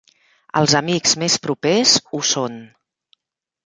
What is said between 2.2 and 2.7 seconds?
són.